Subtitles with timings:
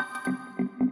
[0.00, 0.89] フフフ。